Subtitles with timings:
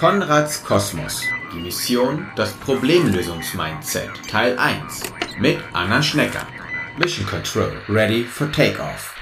[0.00, 1.24] Konrads Kosmos.
[1.52, 4.08] Die Mission, das Problemlösungsmindset.
[4.30, 5.02] Teil 1.
[5.38, 6.46] Mit Anna Schnecker.
[6.96, 7.70] Mission Control.
[7.86, 9.14] Ready for Takeoff.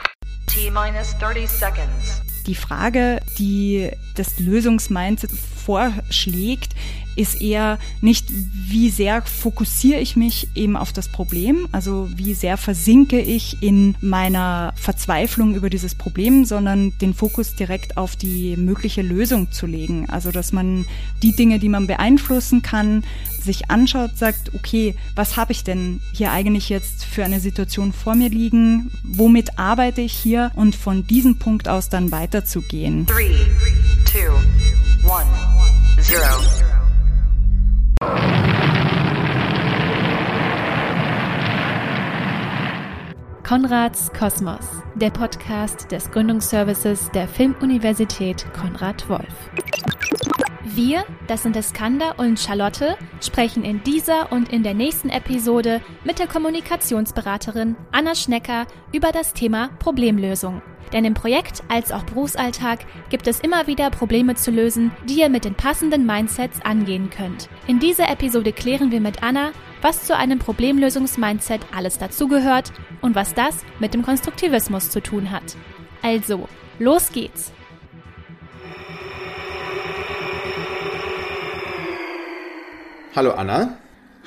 [0.46, 2.22] T-minus 30 seconds.
[2.46, 5.32] Die Frage, die das Lösungsmindset
[5.68, 6.74] vorschlägt,
[7.14, 12.56] ist eher nicht, wie sehr fokussiere ich mich eben auf das Problem, also wie sehr
[12.56, 19.02] versinke ich in meiner Verzweiflung über dieses Problem, sondern den Fokus direkt auf die mögliche
[19.02, 20.08] Lösung zu legen.
[20.08, 20.86] Also dass man
[21.22, 23.02] die Dinge, die man beeinflussen kann,
[23.42, 28.14] sich anschaut, sagt, okay, was habe ich denn hier eigentlich jetzt für eine Situation vor
[28.14, 28.90] mir liegen?
[29.02, 30.52] Womit arbeite ich hier?
[30.54, 33.06] Und von diesem Punkt aus dann weiterzugehen.
[33.06, 33.34] Three,
[34.04, 34.32] two,
[35.08, 35.26] one,
[36.02, 36.38] zero.
[43.42, 44.60] Konrads Kosmos,
[44.94, 49.22] der Podcast des Gründungsservices der Filmuniversität Konrad Wolf.
[50.64, 56.18] Wir, das sind Eskander und Charlotte, sprechen in dieser und in der nächsten Episode mit
[56.18, 60.62] der Kommunikationsberaterin Anna Schnecker über das Thema Problemlösung.
[60.92, 65.28] Denn im Projekt als auch Berufsalltag gibt es immer wieder Probleme zu lösen, die ihr
[65.28, 67.48] mit den passenden Mindsets angehen könnt.
[67.66, 69.50] In dieser Episode klären wir mit Anna,
[69.82, 75.56] was zu einem Problemlösungsmindset alles dazugehört und was das mit dem Konstruktivismus zu tun hat.
[76.02, 77.52] Also, los geht's!
[83.14, 83.78] Hallo Anna.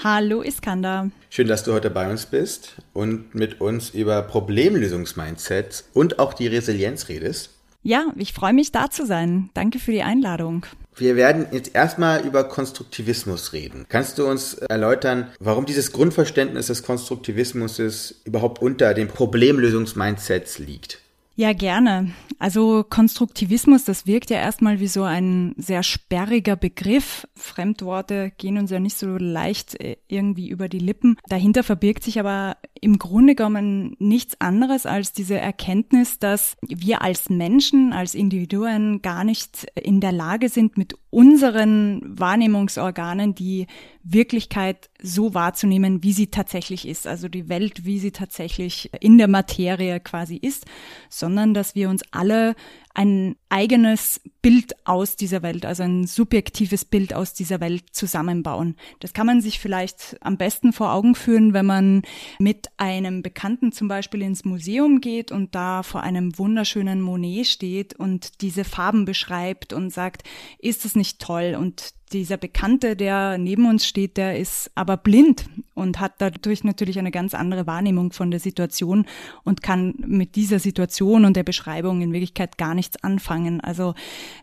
[0.04, 1.12] Hallo Iskander.
[1.30, 6.48] Schön, dass du heute bei uns bist und mit uns über Problemlösungsmindsets und auch die
[6.48, 7.52] Resilienz redest.
[7.84, 9.52] Ja, ich freue mich da zu sein.
[9.54, 10.66] Danke für die Einladung.
[10.96, 13.86] Wir werden jetzt erstmal über Konstruktivismus reden.
[13.90, 21.00] Kannst du uns erläutern, warum dieses Grundverständnis des Konstruktivismus überhaupt unter den Problemlösungsmindsets liegt?
[21.36, 22.12] Ja, gerne.
[22.40, 27.28] Also Konstruktivismus, das wirkt ja erstmal wie so ein sehr sperriger Begriff.
[27.36, 31.18] Fremdworte gehen uns ja nicht so leicht äh, irgendwie über die Lippen.
[31.30, 37.30] Dahinter verbirgt sich aber im Grunde genommen nichts anderes als diese Erkenntnis, dass wir als
[37.30, 43.68] Menschen, als Individuen gar nicht in der Lage sind, mit unseren Wahrnehmungsorganen die
[44.04, 49.28] Wirklichkeit so wahrzunehmen, wie sie tatsächlich ist, also die Welt, wie sie tatsächlich in der
[49.28, 50.66] Materie quasi ist,
[51.10, 52.56] sondern dass wir uns alle
[52.94, 58.76] ein eigenes Bild aus dieser Welt, also ein subjektives Bild aus dieser Welt zusammenbauen.
[59.00, 62.02] Das kann man sich vielleicht am besten vor Augen führen, wenn man
[62.40, 67.94] mit einem Bekannten zum Beispiel ins Museum geht und da vor einem wunderschönen Monet steht
[67.94, 70.24] und diese Farben beschreibt und sagt,
[70.60, 71.56] ist das nicht toll?
[71.58, 77.00] Und dieser Bekannte, der neben uns steht, der ist aber blind und hat dadurch natürlich
[77.00, 79.06] eine ganz andere Wahrnehmung von der Situation
[79.44, 83.62] und kann mit dieser Situation und der Beschreibung in Wirklichkeit gar nichts anfangen.
[83.62, 83.94] Also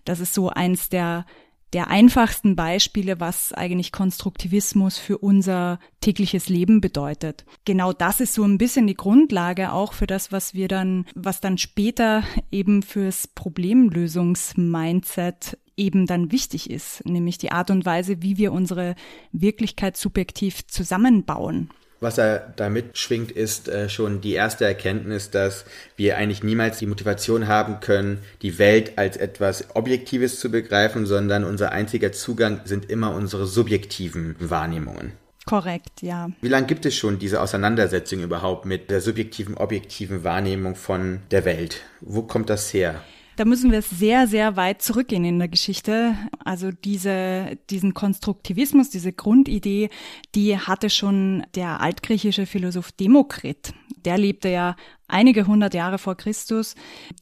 [0.04, 1.26] das ist so eins der
[1.72, 7.44] der einfachsten Beispiele, was eigentlich Konstruktivismus für unser tägliches Leben bedeutet.
[7.64, 11.40] Genau das ist so ein bisschen die Grundlage auch für das, was wir dann, was
[11.40, 18.36] dann später eben fürs Problemlösungsmindset eben dann wichtig ist, nämlich die Art und Weise, wie
[18.36, 18.96] wir unsere
[19.32, 21.70] Wirklichkeit subjektiv zusammenbauen.
[22.00, 25.64] Was er damit schwingt, ist äh, schon die erste Erkenntnis, dass
[25.96, 31.42] wir eigentlich niemals die Motivation haben können, die Welt als etwas Objektives zu begreifen, sondern
[31.42, 35.12] unser einziger Zugang sind immer unsere subjektiven Wahrnehmungen.
[35.44, 36.30] Korrekt, ja.
[36.42, 41.46] Wie lange gibt es schon diese Auseinandersetzung überhaupt mit der subjektiven, objektiven Wahrnehmung von der
[41.46, 41.80] Welt?
[42.00, 43.02] Wo kommt das her?
[43.38, 46.16] Da müssen wir sehr, sehr weit zurückgehen in der Geschichte.
[46.44, 49.90] Also diese, diesen Konstruktivismus, diese Grundidee,
[50.34, 53.74] die hatte schon der altgriechische Philosoph Demokrit.
[54.04, 54.74] Der lebte ja
[55.08, 56.74] einige hundert Jahre vor Christus,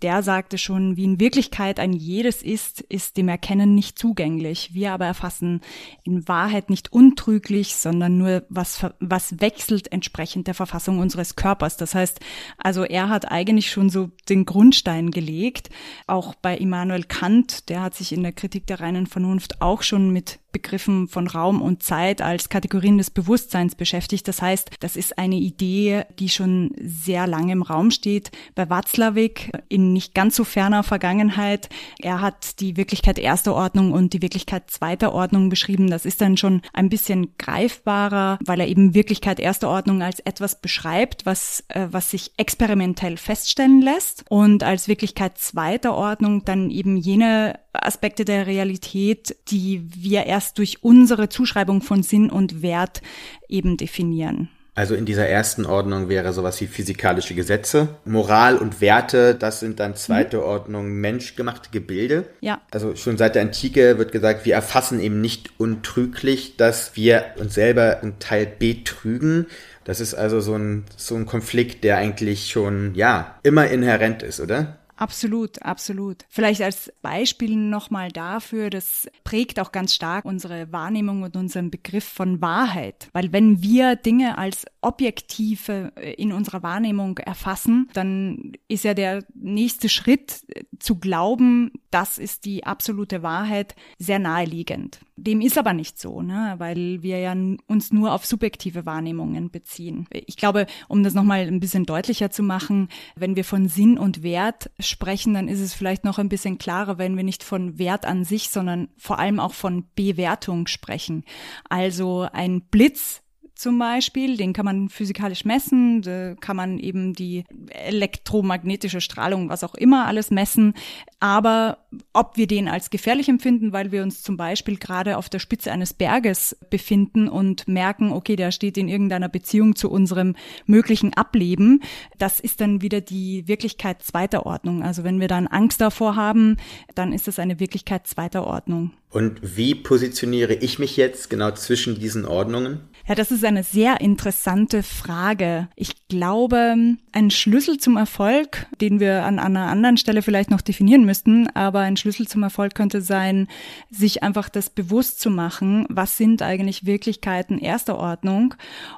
[0.02, 4.74] der sagte schon, wie in Wirklichkeit ein jedes ist, ist dem Erkennen nicht zugänglich.
[4.74, 5.60] Wir aber erfassen
[6.04, 11.76] in Wahrheit nicht untrüglich, sondern nur was, was wechselt entsprechend der Verfassung unseres Körpers.
[11.76, 12.20] Das heißt,
[12.58, 15.70] also er hat eigentlich schon so den Grundstein gelegt.
[16.06, 20.10] Auch bei Immanuel Kant, der hat sich in der Kritik der reinen Vernunft auch schon
[20.10, 24.26] mit Begriffen von Raum und Zeit als Kategorien des Bewusstseins beschäftigt.
[24.26, 28.30] Das heißt, das ist eine Idee, die schon sehr lange im Raum steht.
[28.54, 31.68] Bei Watzlawick in nicht ganz so ferner Vergangenheit.
[31.98, 35.90] Er hat die Wirklichkeit erster Ordnung und die Wirklichkeit zweiter Ordnung beschrieben.
[35.90, 40.60] Das ist dann schon ein bisschen greifbarer, weil er eben Wirklichkeit erster Ordnung als etwas
[40.60, 46.96] beschreibt, was, äh, was sich experimentell feststellen lässt und als Wirklichkeit zweiter Ordnung dann eben
[46.96, 53.02] jene Aspekte der Realität, die wir erst durch unsere Zuschreibung von Sinn und Wert
[53.48, 54.48] eben definieren.
[54.76, 57.88] Also in dieser ersten Ordnung wäre sowas wie physikalische Gesetze.
[58.04, 60.42] Moral und Werte, das sind dann zweite mhm.
[60.42, 62.26] Ordnung menschgemachte Gebilde.
[62.42, 62.60] Ja.
[62.70, 67.54] Also schon seit der Antike wird gesagt, wir erfassen eben nicht untrüglich, dass wir uns
[67.54, 69.46] selber einen Teil betrügen.
[69.84, 74.40] Das ist also so ein, so ein Konflikt, der eigentlich schon, ja, immer inhärent ist,
[74.40, 74.76] oder?
[74.96, 76.24] Absolut, absolut.
[76.28, 82.04] Vielleicht als Beispiel nochmal dafür, das prägt auch ganz stark unsere Wahrnehmung und unseren Begriff
[82.04, 83.08] von Wahrheit.
[83.12, 89.24] Weil wenn wir Dinge als objektive äh, in unserer Wahrnehmung erfassen, dann ist ja der
[89.34, 95.00] nächste Schritt äh, zu glauben, das ist die absolute Wahrheit, sehr naheliegend.
[95.16, 96.54] Dem ist aber nicht so, ne?
[96.58, 97.34] weil wir ja
[97.66, 100.06] uns nur auf subjektive Wahrnehmungen beziehen.
[100.10, 104.22] Ich glaube, um das nochmal ein bisschen deutlicher zu machen, wenn wir von Sinn und
[104.22, 108.04] Wert sprechen, dann ist es vielleicht noch ein bisschen klarer, wenn wir nicht von Wert
[108.04, 111.24] an sich, sondern vor allem auch von Bewertung sprechen.
[111.68, 113.22] Also ein Blitz
[113.56, 119.64] zum Beispiel, den kann man physikalisch messen, da kann man eben die elektromagnetische Strahlung, was
[119.64, 120.74] auch immer alles messen.
[121.20, 121.78] Aber
[122.12, 125.72] ob wir den als gefährlich empfinden, weil wir uns zum Beispiel gerade auf der Spitze
[125.72, 130.36] eines Berges befinden und merken, okay, der steht in irgendeiner Beziehung zu unserem
[130.66, 131.82] möglichen Ableben,
[132.18, 134.82] das ist dann wieder die Wirklichkeit zweiter Ordnung.
[134.82, 136.58] Also wenn wir dann Angst davor haben,
[136.94, 138.92] dann ist das eine Wirklichkeit zweiter Ordnung.
[139.10, 142.80] Und wie positioniere ich mich jetzt genau zwischen diesen Ordnungen?
[143.08, 145.68] Ja, das ist eine sehr interessante Frage.
[145.76, 151.04] Ich glaube, ein Schlüssel zum Erfolg, den wir an einer anderen Stelle vielleicht noch definieren
[151.04, 153.46] müssten, aber ein Schlüssel zum Erfolg könnte sein,
[153.90, 158.54] sich einfach das bewusst zu machen, was sind eigentlich Wirklichkeiten erster Ordnung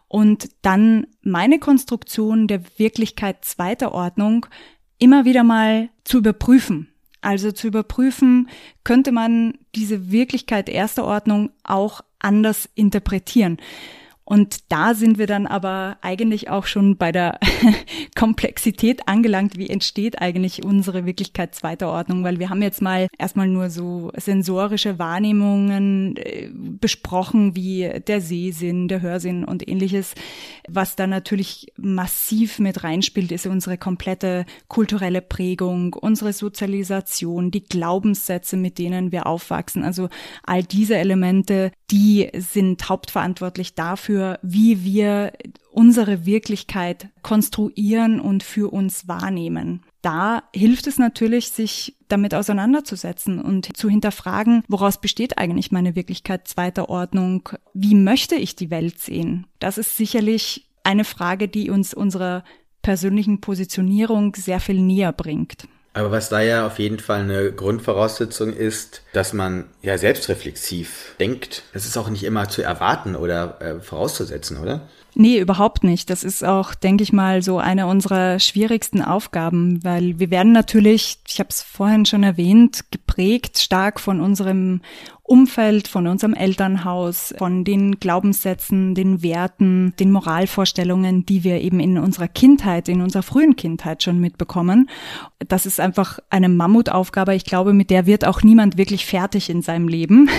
[0.08, 4.46] und dann meine Konstruktion der Wirklichkeit zweiter Ordnung
[4.99, 6.88] immer wieder mal zu überprüfen.
[7.20, 8.49] Also zu überprüfen,
[8.84, 13.59] könnte man diese Wirklichkeit erster Ordnung auch anders interpretieren.
[14.31, 17.41] Und da sind wir dann aber eigentlich auch schon bei der
[18.15, 19.57] Komplexität angelangt.
[19.57, 22.25] Wie entsteht eigentlich unsere Wirklichkeit zweiter Ordnung?
[22.25, 28.89] Weil wir haben jetzt mal erstmal nur so sensorische Wahrnehmungen äh, besprochen, wie der Sehsinn,
[28.89, 30.15] der Hörsinn und ähnliches.
[30.69, 38.59] Was da natürlich massiv mit reinspielt, ist unsere komplette kulturelle Prägung, unsere Sozialisation, die Glaubenssätze,
[38.59, 39.85] mit denen wir aufwachsen.
[39.85, 40.11] Also
[40.43, 45.32] all diese Elemente, die sind hauptverantwortlich dafür, dafür, wie wir
[45.70, 49.82] unsere Wirklichkeit konstruieren und für uns wahrnehmen.
[50.03, 56.49] Da hilft es natürlich, sich damit auseinanderzusetzen und zu hinterfragen, woraus besteht eigentlich meine Wirklichkeit
[56.49, 57.49] zweiter Ordnung?
[57.75, 59.47] Wie möchte ich die Welt sehen?
[59.59, 62.44] Das ist sicherlich eine Frage, die uns unserer
[62.82, 65.69] persönlichen Positionierung sehr viel näher bringt.
[65.99, 71.65] Aber was da ja auf jeden Fall eine Grundvoraussetzung ist, dass man ja selbstreflexiv denkt.
[71.73, 74.83] Das ist auch nicht immer zu erwarten oder äh, vorauszusetzen, oder?
[75.14, 76.10] Nee, überhaupt nicht.
[76.10, 81.19] Das ist auch, denke ich mal, so eine unserer schwierigsten Aufgaben, weil wir werden natürlich,
[81.26, 84.81] ich habe es vorhin schon erwähnt, geprägt stark von unserem
[85.28, 91.99] Umfeld, von unserem Elternhaus, von den Glaubenssätzen, den Werten, den Moralvorstellungen, die wir eben in
[91.99, 94.88] unserer Kindheit, in unserer frühen Kindheit schon mitbekommen.
[95.46, 97.34] Das ist einfach eine Mammutaufgabe.
[97.34, 100.31] Ich glaube, mit der wird auch niemand wirklich fertig in seinem Leben.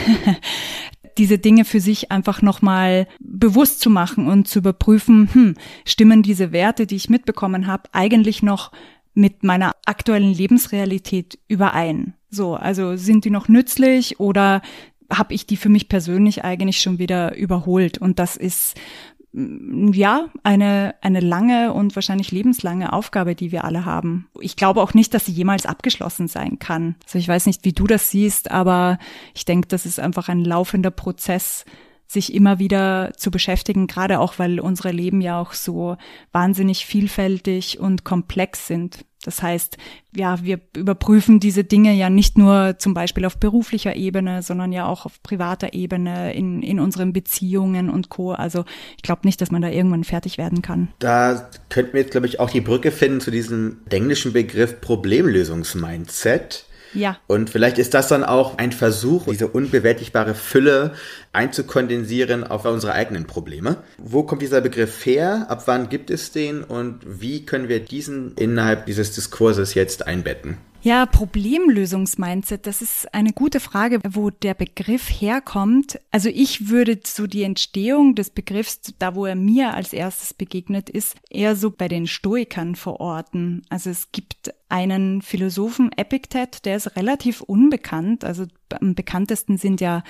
[1.19, 5.55] diese Dinge für sich einfach nochmal bewusst zu machen und zu überprüfen, hm,
[5.85, 8.71] stimmen diese Werte, die ich mitbekommen habe, eigentlich noch
[9.13, 12.13] mit meiner aktuellen Lebensrealität überein?
[12.31, 14.61] So, also sind die noch nützlich oder
[15.11, 17.97] habe ich die für mich persönlich eigentlich schon wieder überholt?
[17.97, 18.75] Und das ist
[19.31, 24.27] ja, eine, eine lange und wahrscheinlich lebenslange Aufgabe, die wir alle haben.
[24.41, 26.95] Ich glaube auch nicht, dass sie jemals abgeschlossen sein kann.
[27.05, 28.97] Also ich weiß nicht, wie du das siehst, aber
[29.35, 31.65] ich denke, das ist einfach ein laufender Prozess,
[32.07, 35.95] sich immer wieder zu beschäftigen, gerade auch, weil unsere Leben ja auch so
[36.31, 39.05] wahnsinnig vielfältig und komplex sind.
[39.23, 39.77] Das heißt,
[40.15, 44.85] ja, wir überprüfen diese Dinge ja nicht nur zum Beispiel auf beruflicher Ebene, sondern ja
[44.85, 48.31] auch auf privater Ebene, in, in unseren Beziehungen und Co.
[48.31, 48.63] Also
[48.95, 50.87] ich glaube nicht, dass man da irgendwann fertig werden kann.
[50.99, 56.65] Da könnten wir jetzt, glaube ich, auch die Brücke finden zu diesem englischen Begriff Problemlösungsmindset.
[56.93, 57.17] Ja.
[57.27, 60.93] Und vielleicht ist das dann auch ein Versuch, diese unbewältigbare Fülle
[61.33, 63.77] einzukondensieren auf unsere eigenen Probleme.
[63.97, 65.45] Wo kommt dieser Begriff her?
[65.49, 66.63] Ab wann gibt es den?
[66.63, 70.57] Und wie können wir diesen innerhalb dieses Diskurses jetzt einbetten?
[70.81, 75.99] Ja, Problemlösungsmindset, das ist eine gute Frage, wo der Begriff herkommt.
[76.09, 80.89] Also ich würde so die Entstehung des Begriffs, da wo er mir als erstes begegnet
[80.89, 83.63] ist, eher so bei den Stoikern verorten.
[83.67, 90.03] Also es gibt einen Philosophen Epiktet, der ist relativ unbekannt, also am bekanntesten sind ja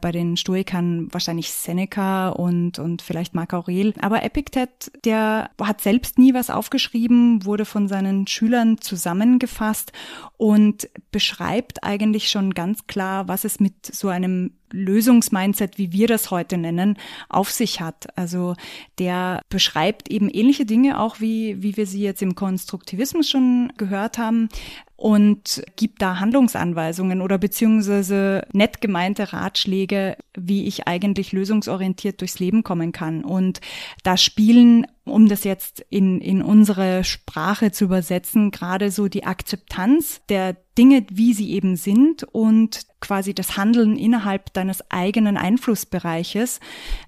[0.00, 3.94] bei den Stoikern wahrscheinlich Seneca und, und vielleicht Marc Aurel.
[4.00, 9.92] Aber Epiktet, der hat selbst nie was aufgeschrieben, wurde von seinen Schülern zusammengefasst
[10.36, 16.30] und beschreibt eigentlich schon ganz klar, was es mit so einem Lösungsmindset, wie wir das
[16.30, 16.96] heute nennen,
[17.28, 18.06] auf sich hat.
[18.16, 18.54] Also
[18.98, 24.18] der beschreibt eben ähnliche Dinge auch, wie, wie wir sie jetzt im Konstruktivismus schon gehört
[24.18, 24.48] haben
[24.96, 32.62] und gibt da Handlungsanweisungen oder beziehungsweise nett gemeinte Ratschläge, wie ich eigentlich lösungsorientiert durchs Leben
[32.62, 33.22] kommen kann.
[33.22, 33.60] Und
[34.02, 40.20] da spielen, um das jetzt in, in unsere Sprache zu übersetzen, gerade so die Akzeptanz
[40.28, 46.60] der Dinge, wie sie eben sind und quasi das Handeln innerhalb deines eigenen Einflussbereiches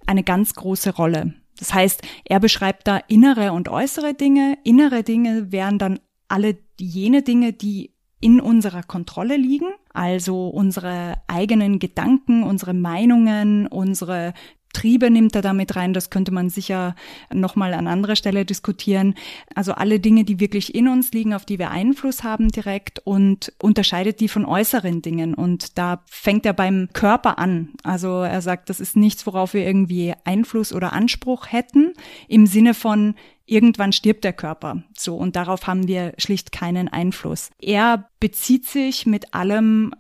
[0.06, 1.34] eine ganz große Rolle.
[1.58, 4.58] Das heißt, er beschreibt da innere und äußere Dinge.
[4.62, 11.78] Innere Dinge wären dann alle jene Dinge, die in unserer Kontrolle liegen, also unsere eigenen
[11.78, 14.34] Gedanken, unsere Meinungen, unsere
[14.72, 16.94] Triebe nimmt er damit rein, das könnte man sicher
[17.32, 19.14] nochmal an anderer Stelle diskutieren.
[19.54, 23.52] Also alle Dinge, die wirklich in uns liegen, auf die wir Einfluss haben direkt und
[23.60, 25.34] unterscheidet die von äußeren Dingen.
[25.34, 27.70] Und da fängt er beim Körper an.
[27.82, 31.94] Also er sagt, das ist nichts, worauf wir irgendwie Einfluss oder Anspruch hätten,
[32.28, 33.14] im Sinne von,
[33.48, 34.82] irgendwann stirbt der Körper.
[34.96, 35.16] So.
[35.16, 37.50] Und darauf haben wir schlicht keinen Einfluss.
[37.60, 39.94] Er bezieht sich mit allem,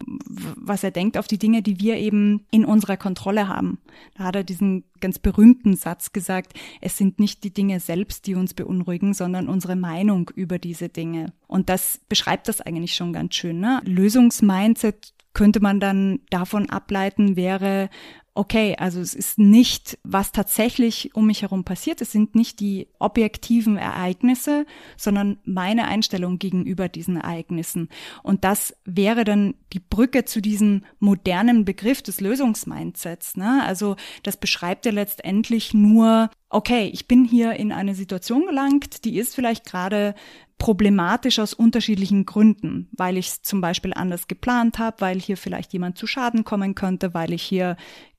[0.56, 3.78] was er denkt, auf die Dinge, die wir eben in unserer Kontrolle haben.
[4.16, 8.34] Da hat er diesen ganz berühmten Satz gesagt, es sind nicht die Dinge selbst, die
[8.34, 11.32] uns beunruhigen, sondern unsere Meinung über diese Dinge.
[11.46, 13.60] Und das beschreibt das eigentlich schon ganz schön.
[13.60, 13.80] Ne?
[13.84, 17.90] Lösungsmindset könnte man dann davon ableiten, wäre,
[18.38, 22.86] okay, also es ist nicht, was tatsächlich um mich herum passiert, es sind nicht die
[23.00, 24.64] objektiven Ereignisse,
[24.96, 27.88] sondern meine Einstellung gegenüber diesen Ereignissen.
[28.22, 33.36] Und das wäre dann die Brücke zu diesem modernen Begriff des Lösungsmindsets.
[33.36, 33.64] Ne?
[33.66, 39.18] Also das beschreibt ja letztendlich nur, okay, ich bin hier in eine Situation gelangt, die
[39.18, 40.14] ist vielleicht gerade
[40.58, 45.72] problematisch aus unterschiedlichen Gründen, weil ich es zum Beispiel anders geplant habe, weil hier vielleicht
[45.72, 47.76] jemand zu Schaden kommen könnte, weil ich hier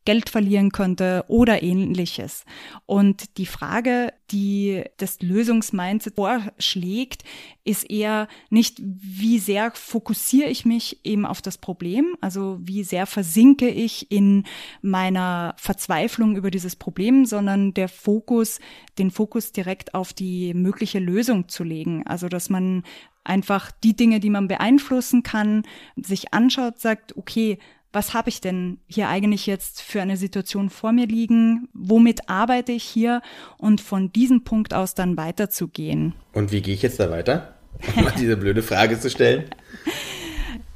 [0.10, 2.44] Geld verlieren könnte oder ähnliches.
[2.88, 7.24] Und die Frage, die das Lösungsmindset vorschlägt,
[7.63, 13.06] ist eher nicht, wie sehr fokussiere ich mich eben auf das Problem, also wie sehr
[13.06, 14.46] versinke ich in
[14.82, 18.60] meiner Verzweiflung über dieses Problem, sondern der Fokus,
[18.98, 22.01] den Fokus direkt auf die mögliche Lösung zu legen.
[22.08, 22.82] Also, dass man
[23.24, 25.62] einfach die Dinge, die man beeinflussen kann,
[25.96, 27.60] sich anschaut, sagt, okay,
[27.91, 31.69] was habe ich denn hier eigentlich jetzt für eine Situation vor mir liegen?
[31.74, 33.22] Womit arbeite ich hier?
[33.58, 36.13] Und von diesem Punkt aus dann weiterzugehen.
[36.34, 37.55] Und wie gehe ich jetzt da weiter?
[37.96, 39.46] Um mal diese blöde Frage zu stellen.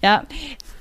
[0.03, 0.25] Ja,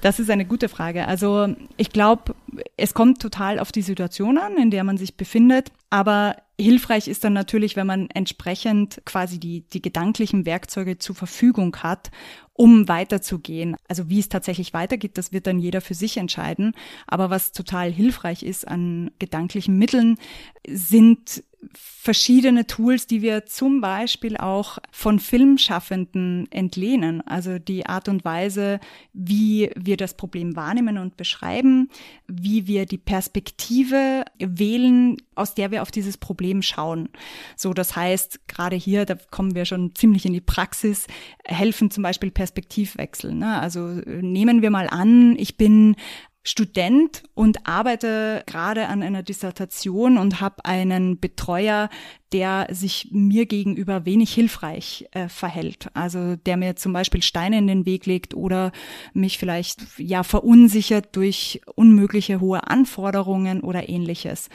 [0.02, 1.06] das ist eine gute Frage.
[1.06, 2.34] Also ich glaube,
[2.76, 5.70] es kommt total auf die Situation an, in der man sich befindet.
[5.90, 11.76] Aber hilfreich ist dann natürlich, wenn man entsprechend quasi die, die gedanklichen Werkzeuge zur Verfügung
[11.76, 12.10] hat,
[12.52, 13.76] um weiterzugehen.
[13.86, 16.72] Also wie es tatsächlich weitergeht, das wird dann jeder für sich entscheiden.
[17.06, 20.18] Aber was total hilfreich ist an gedanklichen Mitteln,
[20.66, 21.44] sind
[21.74, 27.20] verschiedene Tools, die wir zum Beispiel auch von Filmschaffenden entlehnen.
[27.26, 28.80] Also die Art und Weise,
[29.12, 31.88] wie wir das Problem wahrnehmen und beschreiben,
[32.26, 37.08] wie wir die Perspektive wählen, aus der wir auf dieses Problem schauen.
[37.56, 41.06] So, das heißt, gerade hier, da kommen wir schon ziemlich in die Praxis,
[41.44, 43.34] helfen zum Beispiel Perspektivwechsel.
[43.34, 43.60] Ne?
[43.60, 45.96] Also nehmen wir mal an, ich bin
[46.44, 51.88] Student und arbeite gerade an einer Dissertation und habe einen Betreuer,
[52.32, 55.88] der sich mir gegenüber wenig hilfreich äh, verhält.
[55.94, 58.72] Also der mir zum Beispiel Steine in den Weg legt oder
[59.12, 64.48] mich vielleicht ja verunsichert durch unmögliche hohe Anforderungen oder ähnliches.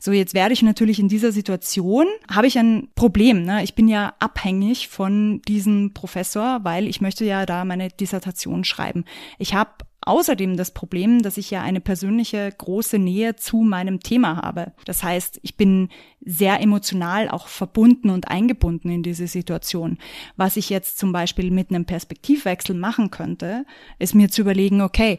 [0.00, 3.42] So, jetzt werde ich natürlich in dieser Situation, habe ich ein Problem.
[3.42, 3.64] Ne?
[3.64, 9.04] Ich bin ja abhängig von diesem Professor, weil ich möchte ja da meine Dissertation schreiben.
[9.38, 9.70] Ich habe
[10.06, 14.72] außerdem das Problem, dass ich ja eine persönliche große Nähe zu meinem Thema habe.
[14.84, 15.88] Das heißt, ich bin
[16.24, 19.98] sehr emotional auch verbunden und eingebunden in diese Situation.
[20.36, 23.64] Was ich jetzt zum Beispiel mit einem Perspektivwechsel machen könnte,
[23.98, 25.18] ist mir zu überlegen, okay,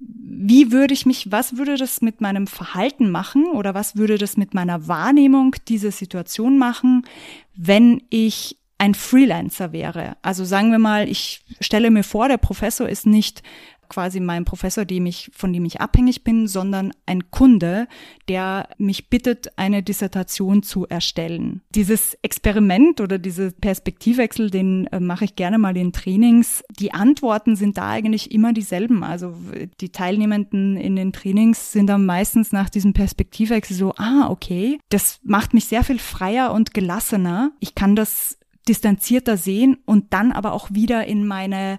[0.00, 4.36] wie würde ich mich, was würde das mit meinem Verhalten machen oder was würde das
[4.36, 7.06] mit meiner Wahrnehmung dieser Situation machen,
[7.54, 10.16] wenn ich ein Freelancer wäre.
[10.22, 13.42] Also sagen wir mal, ich stelle mir vor, der Professor ist nicht
[13.90, 17.88] quasi mein Professor, dem ich, von dem ich abhängig bin, sondern ein Kunde,
[18.28, 21.60] der mich bittet, eine Dissertation zu erstellen.
[21.74, 26.62] Dieses Experiment oder diese Perspektivwechsel, den äh, mache ich gerne mal in Trainings.
[26.78, 29.02] Die Antworten sind da eigentlich immer dieselben.
[29.02, 29.34] Also
[29.80, 35.18] die Teilnehmenden in den Trainings sind dann meistens nach diesem Perspektivwechsel so, ah, okay, das
[35.24, 37.50] macht mich sehr viel freier und gelassener.
[37.58, 41.78] Ich kann das distanzierter sehen und dann aber auch wieder in meine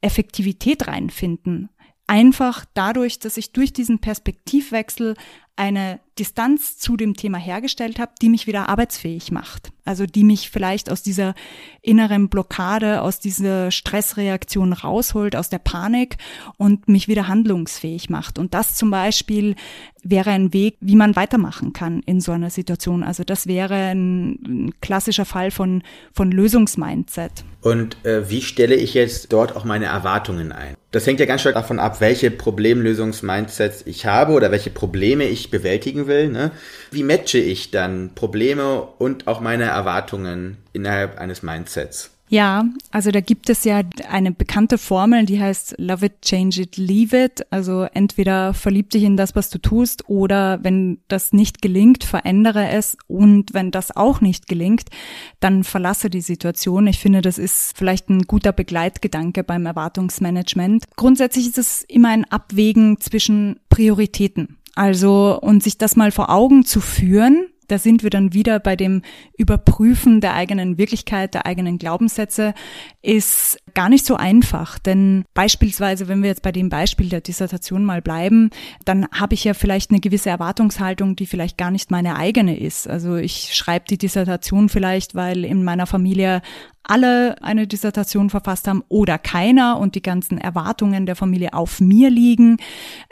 [0.00, 1.70] Effektivität reinfinden.
[2.06, 5.14] Einfach dadurch, dass ich durch diesen Perspektivwechsel
[5.56, 9.72] eine Distanz zu dem Thema hergestellt habe, die mich wieder arbeitsfähig macht.
[9.86, 11.34] Also die mich vielleicht aus dieser
[11.80, 16.16] inneren Blockade, aus dieser Stressreaktion rausholt, aus der Panik
[16.58, 18.38] und mich wieder handlungsfähig macht.
[18.38, 19.56] Und das zum Beispiel
[20.02, 23.02] wäre ein Weg, wie man weitermachen kann in so einer Situation.
[23.02, 25.82] Also das wäre ein, ein klassischer Fall von,
[26.12, 27.44] von Lösungsmindset.
[27.62, 30.76] Und äh, wie stelle ich jetzt dort auch meine Erwartungen ein?
[30.96, 35.50] Das hängt ja ganz stark davon ab, welche Problemlösungsmindsets ich habe oder welche Probleme ich
[35.50, 36.52] bewältigen will, ne?
[36.90, 42.15] wie matche ich dann Probleme und auch meine Erwartungen innerhalb eines Mindsets?
[42.28, 46.76] Ja, also da gibt es ja eine bekannte Formel, die heißt Love it, change it,
[46.76, 47.46] leave it.
[47.50, 52.68] Also entweder verlieb dich in das, was du tust, oder wenn das nicht gelingt, verändere
[52.70, 52.96] es.
[53.06, 54.88] Und wenn das auch nicht gelingt,
[55.38, 56.88] dann verlasse die Situation.
[56.88, 60.84] Ich finde, das ist vielleicht ein guter Begleitgedanke beim Erwartungsmanagement.
[60.96, 64.58] Grundsätzlich ist es immer ein Abwägen zwischen Prioritäten.
[64.74, 68.76] Also, und sich das mal vor Augen zu führen, da sind wir dann wieder bei
[68.76, 69.02] dem
[69.36, 72.54] Überprüfen der eigenen Wirklichkeit, der eigenen Glaubenssätze,
[73.02, 74.80] ist gar nicht so einfach.
[74.80, 78.50] Denn beispielsweise, wenn wir jetzt bei dem Beispiel der Dissertation mal bleiben,
[78.84, 82.88] dann habe ich ja vielleicht eine gewisse Erwartungshaltung, die vielleicht gar nicht meine eigene ist.
[82.88, 86.42] Also ich schreibe die Dissertation vielleicht, weil in meiner Familie
[86.88, 92.10] alle eine Dissertation verfasst haben oder keiner und die ganzen Erwartungen der Familie auf mir
[92.10, 92.58] liegen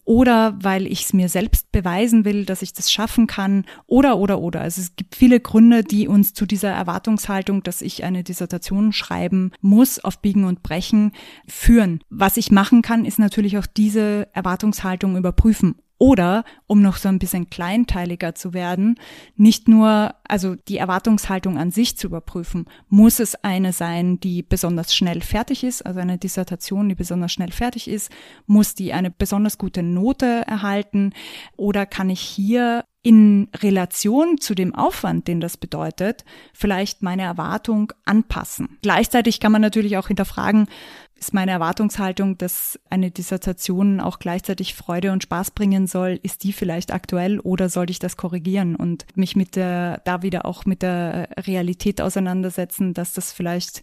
[0.04, 4.38] oder weil ich es mir selbst beweisen will, dass ich das schaffen kann oder oder
[4.40, 4.60] oder.
[4.60, 9.52] Also es gibt viele Gründe, die uns zu dieser Erwartungshaltung, dass ich eine Dissertation schreiben
[9.60, 11.12] muss, auf Biegen und Brechen
[11.46, 12.00] führen.
[12.10, 15.76] Was ich machen kann, ist natürlich auch diese Erwartungshaltung überprüfen.
[15.98, 18.96] Oder, um noch so ein bisschen kleinteiliger zu werden,
[19.36, 24.94] nicht nur, also die Erwartungshaltung an sich zu überprüfen, muss es eine sein, die besonders
[24.94, 28.10] schnell fertig ist, also eine Dissertation, die besonders schnell fertig ist,
[28.46, 31.12] muss die eine besonders gute Note erhalten?
[31.56, 37.92] Oder kann ich hier in Relation zu dem Aufwand, den das bedeutet, vielleicht meine Erwartung
[38.06, 38.78] anpassen.
[38.80, 40.68] Gleichzeitig kann man natürlich auch hinterfragen,
[41.14, 46.54] ist meine Erwartungshaltung, dass eine Dissertation auch gleichzeitig Freude und Spaß bringen soll, ist die
[46.54, 50.80] vielleicht aktuell oder sollte ich das korrigieren und mich mit der, da wieder auch mit
[50.80, 53.82] der Realität auseinandersetzen, dass das vielleicht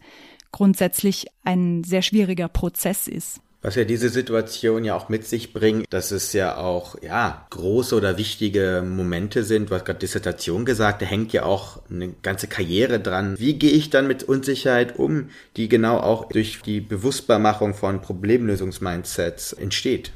[0.52, 3.40] grundsätzlich ein sehr schwieriger Prozess ist.
[3.62, 7.96] Was ja diese Situation ja auch mit sich bringt, dass es ja auch, ja, große
[7.96, 9.70] oder wichtige Momente sind.
[9.70, 13.40] Hast gerade Dissertation gesagt, da hängt ja auch eine ganze Karriere dran.
[13.40, 19.54] Wie gehe ich dann mit Unsicherheit um, die genau auch durch die Bewusstbarmachung von Problemlösungsmindsets
[19.54, 20.12] entsteht?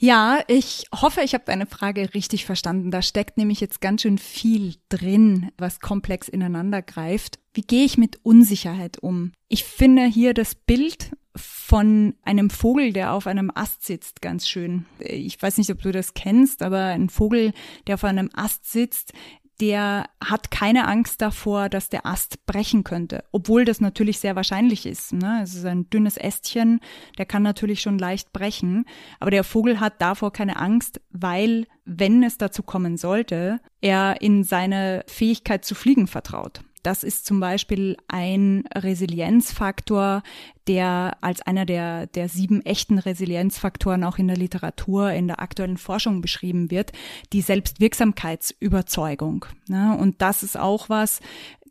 [0.00, 2.92] Ja, ich hoffe, ich habe deine Frage richtig verstanden.
[2.92, 7.40] Da steckt nämlich jetzt ganz schön viel drin, was komplex ineinander greift.
[7.52, 9.32] Wie gehe ich mit Unsicherheit um?
[9.48, 14.86] Ich finde hier das Bild von einem Vogel, der auf einem Ast sitzt, ganz schön.
[14.98, 17.52] Ich weiß nicht, ob du das kennst, aber ein Vogel,
[17.86, 19.12] der auf einem Ast sitzt,
[19.60, 24.86] der hat keine Angst davor, dass der Ast brechen könnte, obwohl das natürlich sehr wahrscheinlich
[24.86, 25.12] ist.
[25.12, 25.40] Ne?
[25.42, 26.80] Es ist ein dünnes Ästchen,
[27.18, 28.84] der kann natürlich schon leicht brechen,
[29.18, 34.44] aber der Vogel hat davor keine Angst, weil, wenn es dazu kommen sollte, er in
[34.44, 36.60] seine Fähigkeit zu fliegen vertraut.
[36.82, 40.22] Das ist zum Beispiel ein Resilienzfaktor,
[40.66, 45.78] der als einer der, der sieben echten Resilienzfaktoren auch in der Literatur, in der aktuellen
[45.78, 46.92] Forschung beschrieben wird,
[47.32, 49.46] die Selbstwirksamkeitsüberzeugung.
[49.68, 49.96] Ne?
[49.98, 51.20] Und das ist auch was,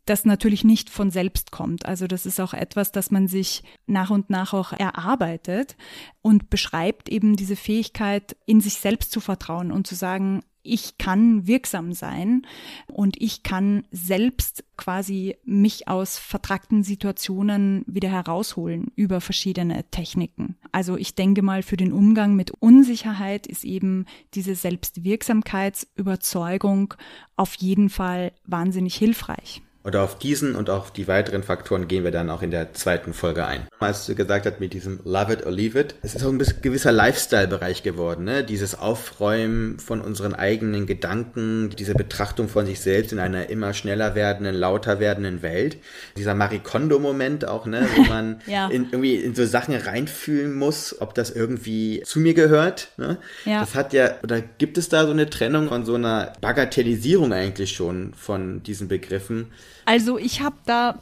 [0.10, 1.86] das natürlich nicht von selbst kommt.
[1.86, 5.76] Also das ist auch etwas, das man sich nach und nach auch erarbeitet
[6.22, 11.48] und beschreibt eben diese Fähigkeit, in sich selbst zu vertrauen und zu sagen, ich kann
[11.48, 12.46] wirksam sein
[12.88, 20.58] und ich kann selbst quasi mich aus vertragten Situationen wieder herausholen über verschiedene Techniken.
[20.72, 26.94] Also ich denke mal, für den Umgang mit Unsicherheit ist eben diese Selbstwirksamkeitsüberzeugung
[27.36, 29.64] auf jeden Fall wahnsinnig hilfreich.
[29.88, 33.14] Oder auf diesen und auf die weiteren Faktoren gehen wir dann auch in der zweiten
[33.14, 33.70] Folge ein.
[33.80, 36.38] Als du gesagt hast mit diesem Love it or leave it, es ist auch ein
[36.62, 38.44] gewisser Lifestyle-Bereich geworden, ne?
[38.44, 44.14] Dieses Aufräumen von unseren eigenen Gedanken, diese Betrachtung von sich selbst in einer immer schneller
[44.14, 45.78] werdenden, lauter werdenden Welt.
[46.18, 47.88] Dieser Marie Kondo-Moment auch, ne?
[47.96, 48.68] Wo man ja.
[48.68, 52.90] in, irgendwie in so Sachen reinfühlen muss, ob das irgendwie zu mir gehört.
[52.98, 53.20] Ne?
[53.46, 53.62] Ja.
[53.62, 57.72] Das hat ja, oder gibt es da so eine Trennung von so einer Bagatellisierung eigentlich
[57.72, 59.48] schon von diesen Begriffen?
[59.86, 61.00] Also ich habe da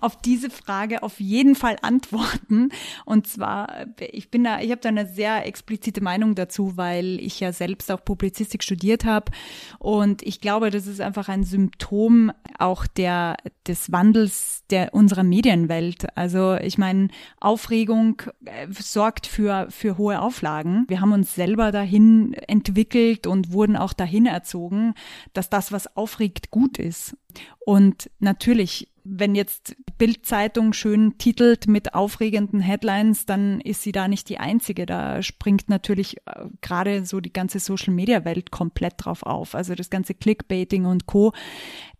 [0.00, 2.70] auf diese Frage auf jeden Fall Antworten.
[3.04, 7.40] Und zwar, ich bin da, ich habe da eine sehr explizite Meinung dazu, weil ich
[7.40, 9.32] ja selbst auch Publizistik studiert habe.
[9.78, 13.36] Und ich glaube, das ist einfach ein Symptom auch der,
[13.66, 16.06] des Wandels der unserer Medienwelt.
[16.16, 17.08] Also ich meine,
[17.40, 20.84] Aufregung äh, sorgt für, für hohe Auflagen.
[20.88, 24.94] Wir haben uns selber dahin entwickelt und wurden auch dahin erzogen,
[25.32, 27.16] dass das, was aufregt, gut ist.
[27.64, 34.28] Und natürlich, wenn jetzt Bildzeitung schön titelt mit aufregenden Headlines, dann ist sie da nicht
[34.28, 34.86] die einzige.
[34.86, 39.54] Da springt natürlich äh, gerade so die ganze Social Media Welt komplett drauf auf.
[39.54, 41.32] Also das ganze Clickbaiting und Co.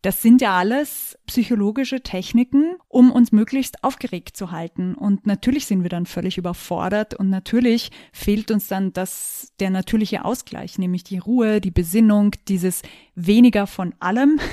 [0.02, 4.94] Das sind ja alles psychologische Techniken, um uns möglichst aufgeregt zu halten.
[4.94, 10.24] Und natürlich sind wir dann völlig überfordert und natürlich fehlt uns dann das, der natürliche
[10.24, 12.80] Ausgleich, nämlich die Ruhe, die Besinnung, dieses
[13.14, 14.40] weniger von allem.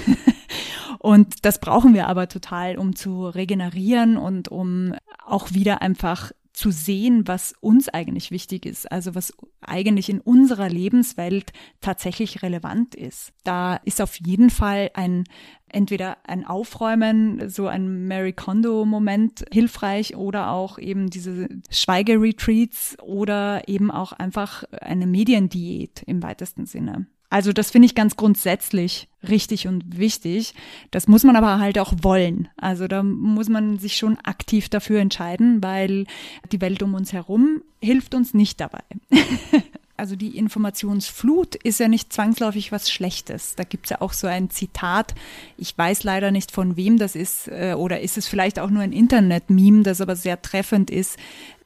[1.07, 4.93] Und das brauchen wir aber total, um zu regenerieren und um
[5.25, 10.67] auch wieder einfach zu sehen, was uns eigentlich wichtig ist, also was eigentlich in unserer
[10.67, 13.31] Lebenswelt tatsächlich relevant ist.
[13.45, 15.23] Da ist auf jeden Fall ein
[15.69, 23.91] entweder ein Aufräumen, so ein Mary Kondo-Moment hilfreich oder auch eben diese Schweigeretreats oder eben
[23.91, 27.07] auch einfach eine Mediendiät im weitesten Sinne.
[27.29, 30.53] Also das finde ich ganz grundsätzlich richtig und wichtig.
[30.91, 32.47] Das muss man aber halt auch wollen.
[32.55, 36.05] Also da muss man sich schon aktiv dafür entscheiden, weil
[36.51, 38.83] die Welt um uns herum hilft uns nicht dabei.
[39.97, 43.55] also die Informationsflut ist ja nicht zwangsläufig was Schlechtes.
[43.55, 45.13] Da gibt's ja auch so ein Zitat,
[45.57, 48.83] ich weiß leider nicht von wem das ist, äh, oder ist es vielleicht auch nur
[48.83, 51.17] ein Internet-Meme, das aber sehr treffend ist,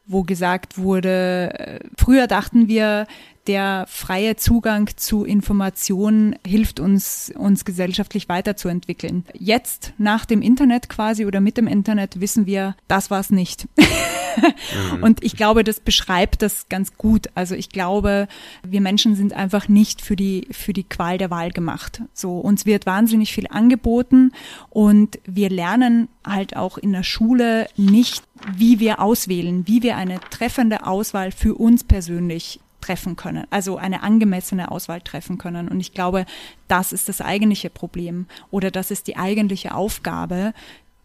[0.07, 3.05] wo gesagt wurde, äh, früher dachten wir,
[3.47, 9.25] der freie Zugang zu Informationen hilft uns, uns gesellschaftlich weiterzuentwickeln.
[9.33, 13.67] Jetzt, nach dem Internet quasi oder mit dem Internet, wissen wir, das war es nicht.
[13.77, 15.03] mhm.
[15.03, 17.27] Und ich glaube, das beschreibt das ganz gut.
[17.35, 18.27] Also ich glaube,
[18.63, 22.01] wir Menschen sind einfach nicht für die, für die Qual der Wahl gemacht.
[22.13, 24.31] So, uns wird wahnsinnig viel angeboten
[24.69, 28.23] und wir lernen halt auch in der Schule nicht,
[28.55, 34.03] wie wir auswählen, wie wir eine treffende Auswahl für uns persönlich treffen können, also eine
[34.03, 35.67] angemessene Auswahl treffen können.
[35.67, 36.25] Und ich glaube,
[36.67, 40.53] das ist das eigentliche Problem oder das ist die eigentliche Aufgabe,